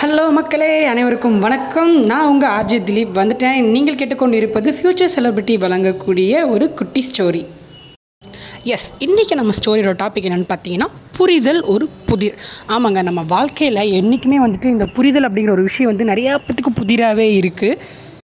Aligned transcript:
Hello 0.00 0.24
மக்களே 0.36 0.72
அனைவருக்கும் 0.90 1.38
வணக்கம். 1.44 1.92
நான் 2.10 2.26
உங்கள் 2.32 2.50
ஆர்ஜி 2.56 2.76
திலீப் 2.88 3.16
வந்துட்டேன். 3.20 3.56
நீங்கள் 3.74 3.96
கேட்டுக்கொண்டு 4.00 4.36
இருப்பது 4.40 4.68
ஃப்யூச்சர் 4.76 5.10
செலிபிரிட்டி 5.14 5.54
வழங்கக்கூடிய 5.64 6.32
ஒரு 6.54 6.66
குட்டி 6.78 7.00
ஸ்டோரி 7.08 7.40
எஸ் 8.74 8.86
இன்றைக்கி 9.06 9.34
நம்ம 9.40 9.54
ஸ்டோரியோட 9.58 9.94
டாபிக் 10.02 10.28
என்னென்னு 10.28 10.48
பார்த்தீங்கன்னா 10.52 10.88
புரிதல் 11.18 11.60
ஒரு 11.74 11.86
புதிர். 12.10 12.36
ஆமாங்க 12.76 13.02
நம்ம 13.08 13.24
வாழ்க்கையில் 13.34 13.82
என்றைக்குமே 14.00 14.38
வந்துட்டு 14.44 14.70
இந்த 14.74 14.88
புரிதல் 14.98 15.28
அப்படிங்கிற 15.28 15.54
ஒரு 15.56 15.66
விஷயம் 15.68 15.90
வந்து 15.92 16.10
நிறையா 16.12 16.34
பேத்துக்கு 16.46 16.72
புதிராகவே 16.80 17.28
இருக்குது 17.40 17.80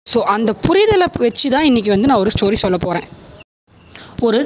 ஸோ 0.06 0.20
அந்த 0.36 0.52
புரிதலை 0.66 1.08
வச்சு 1.26 1.48
தான் 1.56 1.68
இன்றைக்கி 1.70 1.92
வந்து 1.94 2.10
நான் 2.12 2.22
ஒரு 2.24 2.34
ஸ்டோரி 2.36 2.58
சொல்ல 2.64 2.78
போகிறேன் 2.86 3.08
ஒரு 4.28 4.42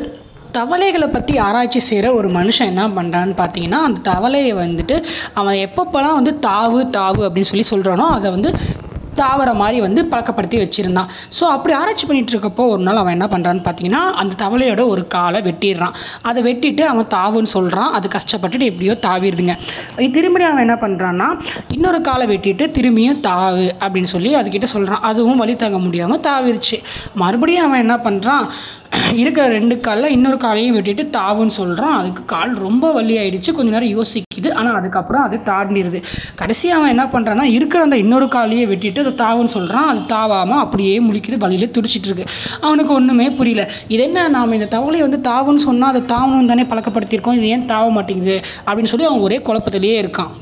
தவளைகளை 0.56 1.08
பற்றி 1.08 1.34
ஆராய்ச்சி 1.38 1.80
செய்கிற 1.80 2.14
ஒரு 2.14 2.28
மனுஷன் 2.28 2.70
என்ன 2.72 2.86
பண்ணுறான்னு 2.88 3.34
பார்த்தீங்கன்னா 3.42 3.80
அந்த 3.88 4.00
தவளையை 4.12 4.54
வந்துட்டு 4.64 4.96
அவன் 5.34 5.58
எப்பப்போலாம் 5.66 6.18
வந்து 6.20 6.38
தாவு 6.48 6.80
தாவு 6.98 7.22
அப்படின்னு 7.28 7.50
சொல்லி 7.52 7.66
சொல்கிறானோ 7.72 8.06
அதை 8.16 8.30
வந்து 8.30 8.52
தாவர 9.20 9.50
மாதிரி 9.54 9.78
வந்து 9.80 10.00
பழக்கப்படுத்தி 10.10 10.58
வச்சுருந்தான். 10.62 11.08
ஸோ 11.38 11.42
அப்படி 11.54 11.72
ஆராய்ச்சி 11.78 12.04
பண்ணிகிட்டு 12.06 12.32
இருக்கப்போ 12.34 12.62
ஒரு 12.74 12.82
நாள் 12.82 13.00
அவன் 13.00 13.14
என்ன 13.16 13.26
பண்ணுறான்னு 13.32 13.62
பார்த்தீங்கன்னா 13.66 14.02
அந்த 14.20 14.36
தவளையோட 14.44 14.82
ஒரு 14.92 15.02
காலை 15.14 15.40
வெட்டிடுறான். 15.48 15.96
அதை 16.22 16.42
வெட்டிட்டு 16.48 16.84
அவன் 16.92 17.10
தாவுன்னு 17.16 17.50
சொல்கிறான் 17.56 17.90
அது 17.96 18.08
கஷ்டப்பட்டுட்டு 18.16 18.68
எப்படியோ 18.70 18.96
தாவிடுதுங்க. 19.08 19.56
திரும்பி 20.16 20.48
அவன் 20.50 20.64
என்ன 20.66 20.76
பண்ணுறான்னா 20.84 21.28
இன்னொரு 21.76 22.00
காலை 22.00 22.26
வெட்டிட்டு 22.32 22.66
திரும்பியும் 22.78 23.20
தாவு 23.30 23.66
அப்படின்னு 23.82 24.12
சொல்லி 24.14 24.32
அதுக்கிட்ட 24.40 24.70
சொல்கிறான் 24.76 25.04
அதுவும் 25.10 25.42
வழி 25.44 25.56
தாங்க 25.56 25.78
முடியாமல் 25.78 26.24
தாவிருச்சு. 26.28 26.78
மறுபடியும் 27.14 27.66
அவன் 27.68 27.84
என்ன 27.86 27.96
பண்ணுறான் 28.08 28.46
இருக்கிற 29.14 29.48
ரெண்டு 29.48 29.78
காலில் 29.78 30.10
இன்னொரு 30.10 30.36
காலையும் 30.36 30.74
விட்டுட்டு 30.74 31.04
தாவுன்னு 31.18 31.46
சொல்கிறான் 31.46 31.96
அதுக்கு 31.98 32.24
கால் 32.24 32.54
ரொம்ப 32.54 32.92
வலி 32.92 33.16
ஆயிடுச்சு. 33.18 33.50
கொஞ்ச 33.52 33.80
நேரம் 33.80 33.98
யோசிக்குது. 33.98 34.52
ஆனால் 34.52 34.74
அதுக்கப்புறம் 34.74 35.22
அது 35.22 35.36
தாண்டிடுது 35.36 36.02
கடைசியாக 36.34 36.80
அவன் 36.80 36.98
என்ன 36.98 37.04
பண்ணுறான்னா 37.12 37.42
இருக்கிற 37.42 37.82
அந்த 37.82 37.96
இன்னொரு 37.96 38.24
காலையே 38.24 38.66
வெட்டிட்டு 38.66 38.98
அதை 38.98 39.12
தாவுன்னு 39.12 39.44
சொல்கிறான் 39.44 39.86
அது 39.86 40.00
தாவாமல் 40.14 40.62
அப்படியே 40.64 41.00
முழிக்குது. 41.00 41.36
வழியில் 41.36 41.70
துடிச்சிட்டு 41.70 42.08
இருக்கு. 42.10 42.26
அவனுக்கு 42.60 42.94
ஒன்றுமே 42.94 43.30
புரியல. 43.30 43.70
இது 43.88 44.02
என்ன? 44.02 44.28
நாம் 44.28 44.52
இந்த 44.52 44.78
தவளையை 44.78 45.00
வந்து 45.00 45.30
தாவுன்னு 45.30 45.66
சொன்னால் 45.68 45.88
அதை 45.88 46.02
தாவணும் 46.16 46.46
தானே 46.46 46.62
பழக்கப்படுத்தியிருக்கோம். 46.62 47.32
இது 47.32 47.48
ஏன் 47.48 47.68
தாவ 47.68 47.90
மாட்டேங்குது? 47.90 48.40
அப்படின்னு 48.66 48.92
சொல்லி 48.94 49.06
அவன் 49.06 49.20
ஒரே 49.20 49.38
குழப்பத்திலேயே 49.38 49.98
இருக்கான். 50.02 50.32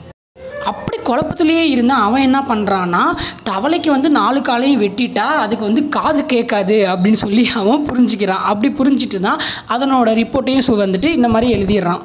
அப்படி 0.64 1.02
குழப்பத்திலேயே 1.02 1.60
இருந்தால் 1.66 2.00
அவன் 2.02 2.22
என்ன 2.22 2.44
பண்ணுறான்னா 2.48 3.02
தவளைக்கு 3.44 3.88
வந்து 3.88 4.10
நாலு 4.10 4.42
காலையும் 4.42 4.82
வெட்டிட்டா 4.82 5.26
அதுக்கு 5.36 5.64
வந்து 5.64 5.88
காது 5.88 6.26
கேட்காது 6.26 6.86
அப்படின்னு 6.86 7.12
சொல்லி 7.12 7.50
அவன் 7.54 7.86
புரிஞ்சுக்கிறான். 7.86 8.44
அப்படி 8.44 8.74
புரிஞ்சுட்டு 8.74 9.20
தான் 9.20 9.40
அதனோட 9.68 10.08
ரிப்போர்ட்டையும் 10.14 10.66
சு- 10.66 10.82
வந்துட்டு 10.82 11.04
இந்த 11.04 11.28
மாதிரி 11.28 11.54
எழுதிடுறான். 11.54 12.02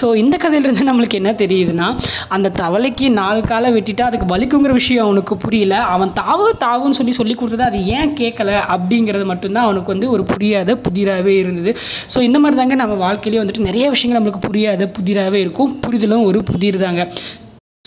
ஸோ 0.00 0.14
இந்த 0.14 0.36
கதையிலேருந்து 0.36 0.88
நம்மளுக்கு 0.88 1.14
என்ன 1.14 1.32
தெரியுதுன்னா 1.32 1.88
அந்த 2.28 2.52
தவளைக்கு 2.56 3.10
நாலு 3.10 3.40
காலை 3.42 3.72
வெட்டிட்டா 3.72 4.00
அதுக்கு 4.00 4.36
வலிக்குங்கிற 4.36 4.72
விஷயம் 4.72 5.04
அவனுக்கு 5.04 5.36
புரியல. 5.36 5.74
அவன் 5.86 6.12
தாவு 6.12 6.52
தாவுன்னு 6.60 6.90
சொல்லி 6.90 7.12
சொல்லி 7.12 7.34
கொடுத்தது 7.34 7.62
அது 7.62 7.84
ஏன் 7.86 8.16
கேட்கல 8.16 8.62
அப்படிங்கிறது 8.68 9.24
மட்டும்தான் 9.24 9.64
அவனுக்கு 9.64 9.86
வந்து 9.86 10.10
ஒரு 10.10 10.24
புரியாத 10.24 10.76
புதிராகவே 10.76 11.38
இருந்தது. 11.38 11.76
ஸோ 12.14 12.20
இந்த 12.20 12.38
மாதிரி 12.38 12.56
தாங்க 12.56 12.74
நம்ம 12.74 12.94
வாழ்க்கையிலேயே 12.94 13.44
வந்துட்டு 13.44 13.58
நிறைய 13.58 13.90
விஷயங்கள் 13.90 14.22
நம்மளுக்கு 14.22 14.46
புரியாத 14.46 14.92
புதிராகவே 14.98 15.34
இருக்கும். 15.34 15.80
புரிதலும் 15.80 16.24
ஒரு 16.24 16.42
புதிர் 16.42 16.76
தாங்க 16.76 17.04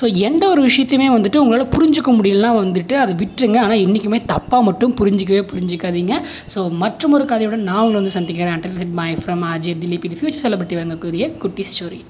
ஸோ 0.01 0.07
எந்த 0.27 0.43
ஒரு 0.51 0.61
விஷயத்தையுமே 0.67 1.07
வந்துட்டு 1.15 1.41
உங்களால் 1.41 1.73
புரிஞ்சுக்க 1.73 2.11
முடியலனா 2.19 2.51
வந்துட்டு 2.61 2.95
அதை 3.01 3.13
விட்டுருங்க. 3.21 3.57
ஆனால் 3.65 3.81
என்றைக்குமே 3.85 4.19
தப்பாக 4.33 4.67
மட்டும் 4.69 4.95
புரிஞ்சிக்கவே 5.01 5.43
புரிஞ்சிக்காதீங்க. 5.51 6.15
ஸோ 6.53 6.61
மற்றும் 6.83 7.15
ஒரு 7.17 7.27
கதையோட 7.33 7.59
நான் 7.67 7.81
உங்களை 7.81 7.99
வந்து 8.01 8.17
சந்திக்கிறேன். 8.17 8.55
அண்டல் 8.57 8.95
மை 9.01 9.11
ஃப்ரம் 9.21 9.45
அஜய் 9.51 9.79
திலீப் 9.83 10.07
இது 10.09 10.19
ஃபியூச்சர் 10.21 10.45
செலிபிரிட்டி 10.45 10.79
வாங்கக்கூடிய 10.81 11.37
குட்டி 11.43 11.65
ஸ்டோரி 11.71 12.01